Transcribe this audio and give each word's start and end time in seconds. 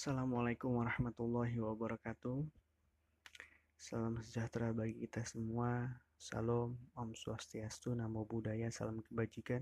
Assalamualaikum 0.00 0.80
warahmatullahi 0.80 1.60
wabarakatuh. 1.60 2.40
Salam 3.76 4.16
sejahtera 4.24 4.72
bagi 4.72 4.96
kita 4.96 5.20
semua. 5.28 5.92
Salam, 6.16 6.72
Om 6.96 7.12
Swastiastu, 7.12 7.92
Namo 7.92 8.24
Buddhaya, 8.24 8.72
Salam 8.72 9.04
Kebajikan. 9.04 9.60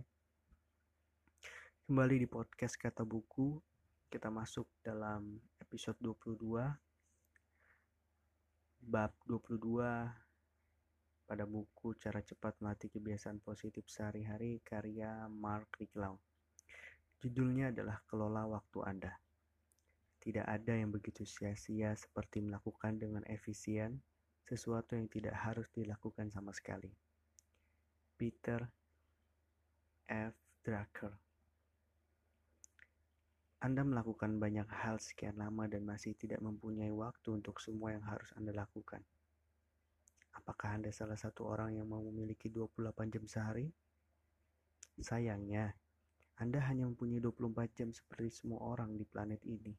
Kembali 1.90 2.22
di 2.22 2.30
podcast 2.30 2.78
Kata 2.78 3.02
Buku, 3.02 3.58
kita 4.06 4.30
masuk 4.30 4.70
dalam 4.78 5.42
episode 5.58 5.98
22, 6.06 6.70
bab 8.78 9.10
22 9.26 9.58
pada 11.26 11.44
buku 11.50 11.98
Cara 11.98 12.22
Cepat 12.22 12.62
Melatih 12.62 12.94
Kebiasaan 12.94 13.42
Positif 13.42 13.90
Sehari-hari 13.90 14.62
karya 14.62 15.26
Mark 15.26 15.82
Riklau. 15.82 16.14
Judulnya 17.18 17.74
adalah 17.74 17.98
Kelola 18.06 18.46
Waktu 18.46 18.80
Anda. 18.86 19.18
Tidak 20.18 20.44
ada 20.44 20.74
yang 20.74 20.90
begitu 20.90 21.22
sia-sia 21.22 21.94
seperti 21.94 22.42
melakukan 22.42 22.98
dengan 22.98 23.22
efisien 23.30 24.02
sesuatu 24.48 24.96
yang 24.96 25.06
tidak 25.12 25.36
harus 25.36 25.68
dilakukan 25.76 26.32
sama 26.32 26.50
sekali. 26.50 26.90
Peter 28.18 28.64
F. 30.08 30.34
Drucker 30.64 31.12
Anda 33.62 33.86
melakukan 33.86 34.42
banyak 34.42 34.66
hal 34.68 34.98
sekian 34.98 35.38
lama 35.38 35.70
dan 35.70 35.86
masih 35.86 36.18
tidak 36.18 36.42
mempunyai 36.42 36.90
waktu 36.90 37.38
untuk 37.38 37.62
semua 37.62 37.94
yang 37.94 38.02
harus 38.02 38.32
Anda 38.34 38.50
lakukan. 38.56 39.04
Apakah 40.34 40.80
Anda 40.80 40.90
salah 40.94 41.18
satu 41.18 41.46
orang 41.46 41.76
yang 41.76 41.86
mau 41.86 42.00
memiliki 42.00 42.48
28 42.50 43.14
jam 43.14 43.24
sehari? 43.28 43.66
Sayangnya, 44.98 45.74
Anda 46.38 46.62
hanya 46.66 46.86
mempunyai 46.90 47.22
24 47.22 47.70
jam 47.74 47.88
seperti 47.94 48.30
semua 48.32 48.62
orang 48.64 48.94
di 48.94 49.04
planet 49.06 49.42
ini. 49.46 49.74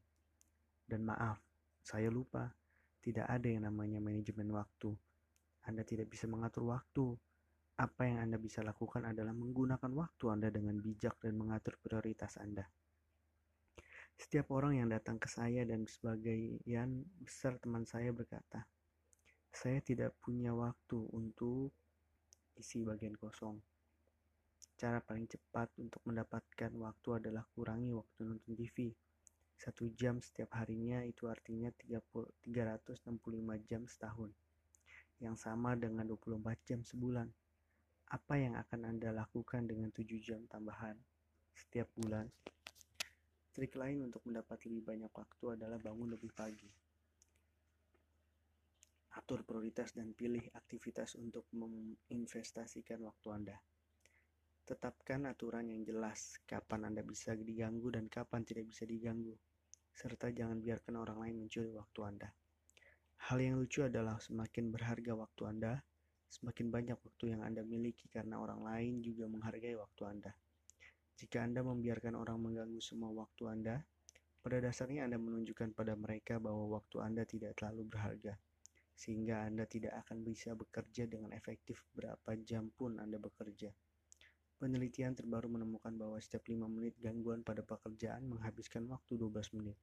Dan 0.90 1.06
maaf, 1.06 1.38
saya 1.86 2.10
lupa, 2.10 2.50
tidak 2.98 3.30
ada 3.30 3.46
yang 3.46 3.62
namanya 3.62 4.02
manajemen 4.02 4.50
waktu. 4.50 4.90
Anda 5.70 5.86
tidak 5.86 6.10
bisa 6.10 6.26
mengatur 6.26 6.66
waktu. 6.66 7.14
Apa 7.78 8.10
yang 8.10 8.26
Anda 8.26 8.42
bisa 8.42 8.66
lakukan 8.66 9.06
adalah 9.06 9.30
menggunakan 9.30 9.86
waktu 9.86 10.24
Anda 10.34 10.50
dengan 10.50 10.82
bijak 10.82 11.22
dan 11.22 11.38
mengatur 11.38 11.78
prioritas 11.78 12.42
Anda. 12.42 12.66
Setiap 14.18 14.50
orang 14.50 14.82
yang 14.82 14.90
datang 14.90 15.22
ke 15.22 15.30
saya 15.30 15.62
dan 15.62 15.86
sebagian 15.86 17.06
besar 17.22 17.56
teman 17.62 17.86
saya 17.86 18.10
berkata, 18.10 18.66
saya 19.54 19.78
tidak 19.78 20.18
punya 20.18 20.50
waktu 20.50 20.98
untuk 21.14 21.70
isi 22.58 22.82
bagian 22.82 23.14
kosong. 23.14 23.62
Cara 24.74 24.98
paling 24.98 25.30
cepat 25.30 25.70
untuk 25.78 26.02
mendapatkan 26.02 26.74
waktu 26.82 27.08
adalah 27.16 27.46
kurangi 27.54 27.94
waktu 27.94 28.26
nonton 28.26 28.52
TV 28.58 28.90
satu 29.60 29.92
jam 29.92 30.16
setiap 30.24 30.56
harinya 30.56 31.04
itu 31.04 31.28
artinya 31.28 31.68
30, 31.68 32.00
365 32.48 33.60
jam 33.68 33.84
setahun. 33.84 34.32
Yang 35.20 35.36
sama 35.36 35.76
dengan 35.76 36.08
24 36.08 36.56
jam 36.64 36.80
sebulan. 36.80 37.28
Apa 38.08 38.40
yang 38.40 38.56
akan 38.56 38.88
Anda 38.88 39.12
lakukan 39.12 39.68
dengan 39.68 39.92
7 39.92 40.16
jam 40.16 40.48
tambahan 40.48 40.96
setiap 41.52 41.92
bulan? 41.92 42.32
Trik 43.52 43.76
lain 43.76 44.08
untuk 44.08 44.24
mendapat 44.24 44.64
lebih 44.64 44.80
banyak 44.80 45.12
waktu 45.12 45.44
adalah 45.60 45.76
bangun 45.76 46.08
lebih 46.08 46.32
pagi. 46.32 46.72
Atur 49.20 49.44
prioritas 49.44 49.92
dan 49.92 50.16
pilih 50.16 50.48
aktivitas 50.56 51.20
untuk 51.20 51.44
menginvestasikan 51.52 53.04
waktu 53.04 53.28
Anda. 53.28 53.56
Tetapkan 54.70 55.26
aturan 55.26 55.66
yang 55.66 55.82
jelas 55.82 56.38
kapan 56.46 56.94
Anda 56.94 57.02
bisa 57.02 57.34
diganggu 57.34 57.90
dan 57.90 58.06
kapan 58.06 58.46
tidak 58.46 58.70
bisa 58.70 58.86
diganggu 58.86 59.34
serta 59.90 60.30
jangan 60.30 60.62
biarkan 60.62 60.94
orang 60.94 61.18
lain 61.18 61.42
mencuri 61.42 61.74
waktu 61.74 62.00
Anda. 62.06 62.30
Hal 63.26 63.42
yang 63.42 63.58
lucu 63.58 63.82
adalah 63.82 64.22
semakin 64.22 64.70
berharga 64.70 65.18
waktu 65.18 65.42
Anda, 65.50 65.82
semakin 66.30 66.70
banyak 66.70 67.02
waktu 67.02 67.34
yang 67.34 67.42
Anda 67.42 67.66
miliki 67.66 68.06
karena 68.14 68.38
orang 68.38 68.62
lain 68.62 69.02
juga 69.02 69.26
menghargai 69.26 69.74
waktu 69.74 70.02
Anda. 70.06 70.30
Jika 71.18 71.42
Anda 71.42 71.66
membiarkan 71.66 72.14
orang 72.14 72.38
mengganggu 72.38 72.78
semua 72.78 73.10
waktu 73.10 73.50
Anda, 73.50 73.82
pada 74.38 74.62
dasarnya 74.62 75.10
Anda 75.10 75.18
menunjukkan 75.18 75.74
pada 75.74 75.98
mereka 75.98 76.38
bahwa 76.38 76.78
waktu 76.78 77.02
Anda 77.02 77.26
tidak 77.26 77.58
terlalu 77.58 77.90
berharga, 77.90 78.38
sehingga 78.94 79.42
Anda 79.50 79.66
tidak 79.66 79.98
akan 80.06 80.22
bisa 80.22 80.54
bekerja 80.54 81.10
dengan 81.10 81.34
efektif 81.34 81.82
berapa 81.90 82.38
jam 82.46 82.70
pun 82.70 83.02
Anda 83.02 83.18
bekerja. 83.18 83.74
Penelitian 84.60 85.16
terbaru 85.16 85.48
menemukan 85.48 85.88
bahwa 85.96 86.20
setiap 86.20 86.44
5 86.44 86.68
menit 86.68 86.92
gangguan 87.00 87.40
pada 87.40 87.64
pekerjaan 87.64 88.28
menghabiskan 88.28 88.84
waktu 88.92 89.16
12 89.16 89.56
menit, 89.56 89.80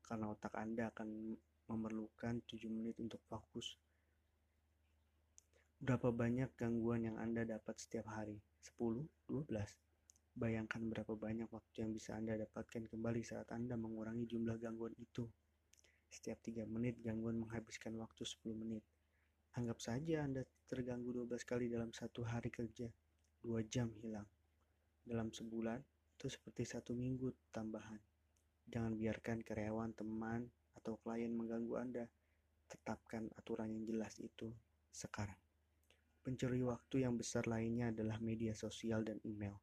karena 0.00 0.32
otak 0.32 0.56
Anda 0.56 0.88
akan 0.88 1.36
memerlukan 1.68 2.40
7 2.48 2.72
menit 2.72 2.96
untuk 3.04 3.20
fokus. 3.28 3.76
Berapa 5.76 6.08
banyak 6.08 6.56
gangguan 6.56 7.04
yang 7.04 7.20
Anda 7.20 7.44
dapat 7.44 7.76
setiap 7.76 8.08
hari? 8.16 8.40
10? 8.64 9.04
12? 9.28 9.44
Bayangkan 10.40 10.80
berapa 10.88 11.12
banyak 11.12 11.52
waktu 11.52 11.84
yang 11.84 11.92
bisa 11.92 12.16
Anda 12.16 12.40
dapatkan 12.40 12.88
kembali 12.88 13.20
saat 13.20 13.52
Anda 13.52 13.76
mengurangi 13.76 14.24
jumlah 14.24 14.56
gangguan 14.56 14.96
itu. 14.96 15.28
Setiap 16.08 16.40
3 16.40 16.64
menit 16.64 16.96
gangguan 17.04 17.44
menghabiskan 17.44 17.92
waktu 18.00 18.24
10 18.24 18.56
menit. 18.56 18.88
Anggap 19.60 19.84
saja 19.84 20.24
Anda 20.24 20.48
terganggu 20.64 21.12
12 21.12 21.44
kali 21.44 21.68
dalam 21.68 21.92
satu 21.92 22.24
hari 22.24 22.48
kerja 22.48 22.88
dua 23.44 23.60
jam 23.68 23.92
hilang. 24.00 24.24
Dalam 25.04 25.28
sebulan, 25.28 25.76
itu 26.16 26.32
seperti 26.32 26.64
satu 26.64 26.96
minggu 26.96 27.52
tambahan. 27.52 28.00
Jangan 28.64 28.96
biarkan 28.96 29.44
karyawan, 29.44 29.92
teman, 29.92 30.48
atau 30.80 30.96
klien 31.04 31.28
mengganggu 31.28 31.74
Anda. 31.76 32.04
Tetapkan 32.64 33.28
aturan 33.36 33.68
yang 33.68 33.84
jelas 33.84 34.16
itu 34.16 34.48
sekarang. 34.88 35.36
Pencuri 36.24 36.64
waktu 36.64 37.04
yang 37.04 37.20
besar 37.20 37.44
lainnya 37.44 37.92
adalah 37.92 38.16
media 38.24 38.56
sosial 38.56 39.04
dan 39.04 39.20
email. 39.28 39.60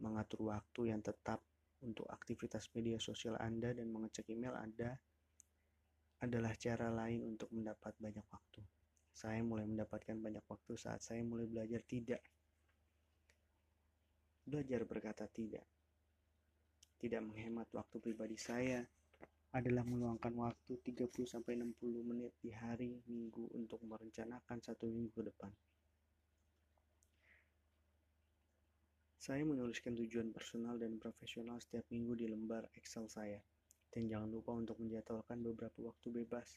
Mengatur 0.00 0.48
waktu 0.48 0.88
yang 0.88 1.04
tetap 1.04 1.44
untuk 1.84 2.08
aktivitas 2.08 2.72
media 2.72 2.96
sosial 2.96 3.36
Anda 3.36 3.76
dan 3.76 3.92
mengecek 3.92 4.32
email 4.32 4.56
Anda 4.56 4.96
adalah 6.24 6.56
cara 6.56 6.88
lain 6.88 7.28
untuk 7.28 7.52
mendapat 7.52 7.92
banyak 8.00 8.24
waktu. 8.24 8.64
Saya 9.12 9.44
mulai 9.44 9.68
mendapatkan 9.68 10.16
banyak 10.16 10.48
waktu 10.48 10.72
saat 10.80 11.04
saya 11.04 11.20
mulai 11.20 11.44
belajar 11.44 11.84
tidak 11.84 12.24
belajar 14.48 14.88
berkata 14.88 15.28
tidak. 15.28 15.68
Tidak 16.98 17.22
menghemat 17.22 17.68
waktu 17.70 18.00
pribadi 18.00 18.34
saya 18.40 18.82
adalah 19.54 19.84
meluangkan 19.86 20.34
waktu 20.34 20.80
30-60 20.82 21.44
menit 22.02 22.34
di 22.42 22.50
hari 22.50 22.98
minggu 23.06 23.54
untuk 23.54 23.84
merencanakan 23.84 24.58
satu 24.58 24.88
minggu 24.90 25.12
ke 25.14 25.22
depan. 25.30 25.52
Saya 29.20 29.44
menuliskan 29.44 29.92
tujuan 29.92 30.32
personal 30.32 30.80
dan 30.80 30.96
profesional 30.96 31.60
setiap 31.60 31.84
minggu 31.92 32.16
di 32.16 32.26
lembar 32.26 32.64
Excel 32.72 33.06
saya. 33.12 33.38
Dan 33.88 34.08
jangan 34.08 34.28
lupa 34.28 34.52
untuk 34.56 34.80
menjadwalkan 34.80 35.44
beberapa 35.44 35.80
waktu 35.84 36.12
bebas. 36.12 36.56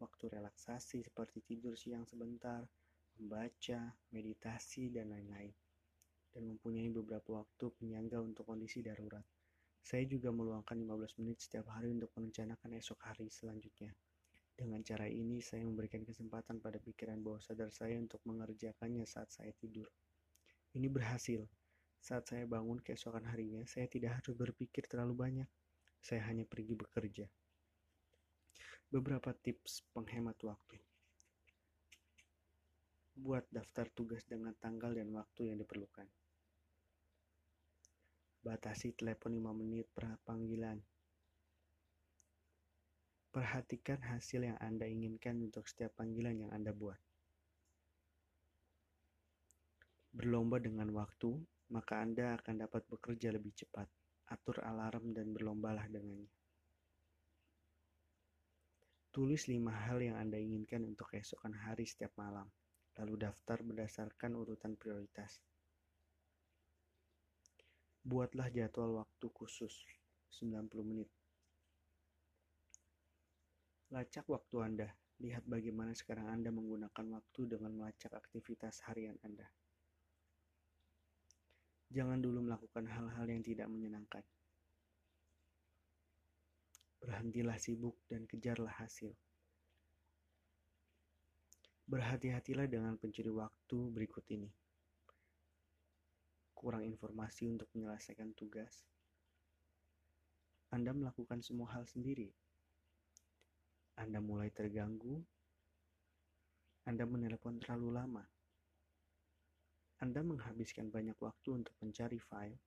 Waktu 0.00 0.32
relaksasi 0.32 1.04
seperti 1.04 1.44
tidur 1.44 1.76
siang 1.76 2.08
sebentar, 2.08 2.64
membaca, 3.20 3.96
meditasi, 4.12 4.88
dan 4.88 5.12
lain-lain 5.12 5.52
dan 6.30 6.46
mempunyai 6.46 6.88
beberapa 6.90 7.42
waktu 7.42 7.70
penyangga 7.78 8.22
untuk 8.22 8.46
kondisi 8.46 8.80
darurat. 8.80 9.22
Saya 9.80 10.04
juga 10.04 10.28
meluangkan 10.30 10.76
15 10.76 11.18
menit 11.24 11.40
setiap 11.40 11.72
hari 11.72 11.90
untuk 11.90 12.12
merencanakan 12.14 12.78
esok 12.78 13.00
hari 13.04 13.26
selanjutnya. 13.32 13.90
Dengan 14.60 14.84
cara 14.84 15.08
ini, 15.08 15.40
saya 15.40 15.64
memberikan 15.64 16.04
kesempatan 16.04 16.60
pada 16.60 16.76
pikiran 16.76 17.16
bawah 17.24 17.40
sadar 17.40 17.72
saya 17.72 17.96
untuk 17.96 18.20
mengerjakannya 18.28 19.08
saat 19.08 19.32
saya 19.32 19.56
tidur. 19.56 19.88
Ini 20.76 20.86
berhasil. 20.92 21.48
Saat 21.96 22.28
saya 22.28 22.44
bangun 22.44 22.76
keesokan 22.84 23.24
harinya, 23.28 23.64
saya 23.64 23.88
tidak 23.88 24.20
harus 24.20 24.36
berpikir 24.36 24.84
terlalu 24.84 25.16
banyak. 25.16 25.48
Saya 26.00 26.28
hanya 26.28 26.44
pergi 26.44 26.76
bekerja. 26.76 27.26
Beberapa 28.92 29.32
tips 29.32 29.84
penghemat 29.96 30.36
waktu. 30.44 30.76
Buat 33.16 33.48
daftar 33.48 33.88
tugas 33.96 34.28
dengan 34.28 34.52
tanggal 34.60 34.92
dan 34.92 35.08
waktu 35.12 35.52
yang 35.52 35.60
diperlukan. 35.60 36.08
Batasi 38.40 38.96
telepon 38.96 39.36
5 39.36 39.52
menit 39.52 39.84
per 39.92 40.16
panggilan. 40.24 40.80
Perhatikan 43.28 44.00
hasil 44.00 44.48
yang 44.48 44.56
Anda 44.56 44.88
inginkan 44.88 45.44
untuk 45.44 45.68
setiap 45.68 46.00
panggilan 46.00 46.48
yang 46.48 46.50
Anda 46.56 46.72
buat. 46.72 46.96
Berlomba 50.16 50.56
dengan 50.56 50.88
waktu, 50.96 51.36
maka 51.68 52.00
Anda 52.00 52.40
akan 52.40 52.64
dapat 52.64 52.88
bekerja 52.88 53.28
lebih 53.28 53.52
cepat. 53.52 53.84
Atur 54.32 54.64
alarm 54.64 55.12
dan 55.12 55.36
berlombalah 55.36 55.84
dengannya. 55.92 56.32
Tulis 59.12 59.52
lima 59.52 59.76
hal 59.84 60.00
yang 60.00 60.16
Anda 60.16 60.40
inginkan 60.40 60.88
untuk 60.88 61.12
keesokan 61.12 61.52
hari 61.52 61.84
setiap 61.84 62.16
malam, 62.16 62.48
lalu 62.96 63.20
daftar 63.20 63.60
berdasarkan 63.60 64.32
urutan 64.32 64.80
prioritas. 64.80 65.44
Buatlah 68.00 68.48
jadwal 68.48 69.04
waktu 69.04 69.26
khusus 69.28 69.84
90 70.40 70.72
menit. 70.88 71.12
Lacak 73.92 74.24
waktu 74.24 74.56
Anda. 74.62 74.88
Lihat 75.20 75.44
bagaimana 75.44 75.92
sekarang 75.92 76.32
Anda 76.32 76.48
menggunakan 76.48 77.06
waktu 77.12 77.40
dengan 77.44 77.76
melacak 77.76 78.16
aktivitas 78.16 78.80
harian 78.88 79.20
Anda. 79.20 79.44
Jangan 81.90 82.22
dulu 82.22 82.46
melakukan 82.46 82.88
hal-hal 82.88 83.26
yang 83.28 83.42
tidak 83.44 83.68
menyenangkan. 83.68 84.24
Berhentilah 87.04 87.58
sibuk 87.60 88.00
dan 88.08 88.24
kejarlah 88.24 88.72
hasil. 88.80 89.12
Berhati-hatilah 91.90 92.70
dengan 92.70 92.94
pencuri 92.94 93.34
waktu 93.34 93.78
berikut 93.90 94.24
ini. 94.30 94.59
Kurang 96.60 96.84
informasi 96.84 97.48
untuk 97.48 97.72
menyelesaikan 97.72 98.36
tugas. 98.36 98.84
Anda 100.68 100.92
melakukan 100.92 101.40
semua 101.40 101.72
hal 101.72 101.88
sendiri. 101.88 102.28
Anda 103.96 104.20
mulai 104.20 104.52
terganggu. 104.52 105.24
Anda 106.84 107.08
menelepon 107.08 107.64
terlalu 107.64 107.96
lama. 107.96 108.24
Anda 110.04 110.20
menghabiskan 110.20 110.92
banyak 110.92 111.16
waktu 111.16 111.64
untuk 111.64 111.72
mencari 111.80 112.20
file. 112.20 112.60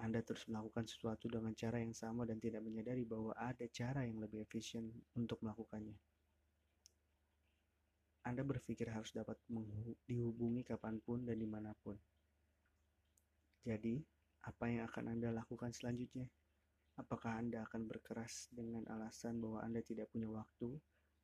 Anda 0.00 0.24
terus 0.24 0.48
melakukan 0.48 0.88
sesuatu 0.88 1.28
dengan 1.28 1.52
cara 1.52 1.76
yang 1.84 1.92
sama 1.92 2.24
dan 2.24 2.40
tidak 2.40 2.64
menyadari 2.64 3.04
bahwa 3.04 3.36
ada 3.36 3.68
cara 3.68 4.08
yang 4.08 4.24
lebih 4.24 4.48
efisien 4.48 4.88
untuk 5.12 5.44
melakukannya. 5.44 6.00
Anda 8.24 8.40
berpikir 8.40 8.88
harus 8.88 9.12
dapat 9.12 9.36
dihubungi 10.08 10.64
kapan 10.64 11.04
pun 11.04 11.28
dan 11.28 11.36
di 11.36 11.44
mana 11.44 11.76
pun. 11.84 12.00
Jadi, 13.64 13.96
apa 14.44 14.68
yang 14.68 14.84
akan 14.84 15.16
Anda 15.16 15.32
lakukan 15.32 15.72
selanjutnya? 15.72 16.28
Apakah 17.00 17.40
Anda 17.40 17.64
akan 17.64 17.88
berkeras 17.88 18.52
dengan 18.52 18.84
alasan 18.92 19.40
bahwa 19.40 19.64
Anda 19.64 19.80
tidak 19.80 20.12
punya 20.12 20.28
waktu? 20.28 20.76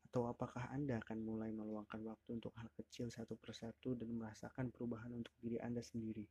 Atau 0.08 0.24
apakah 0.24 0.72
Anda 0.72 0.98
akan 1.04 1.20
mulai 1.20 1.52
meluangkan 1.52 2.00
waktu 2.00 2.40
untuk 2.40 2.56
hal 2.56 2.72
kecil 2.72 3.12
satu 3.12 3.36
persatu 3.36 3.92
dan 3.92 4.16
merasakan 4.16 4.72
perubahan 4.72 5.12
untuk 5.12 5.36
diri 5.36 5.60
Anda 5.60 5.84
sendiri? 5.84 6.24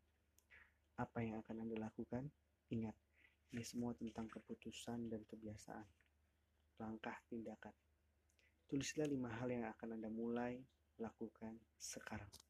Apa 0.98 1.22
yang 1.22 1.46
akan 1.46 1.62
Anda 1.62 1.78
lakukan? 1.78 2.26
Ingat, 2.74 2.98
ini 3.54 3.62
semua 3.62 3.94
tentang 3.94 4.26
keputusan 4.34 5.14
dan 5.14 5.22
kebiasaan. 5.30 5.88
Langkah 6.82 7.16
tindakan. 7.30 7.72
Tulislah 8.66 9.06
lima 9.06 9.30
hal 9.38 9.54
yang 9.54 9.70
akan 9.70 9.96
Anda 9.96 10.10
mulai 10.10 10.58
lakukan 10.98 11.54
sekarang. 11.78 12.49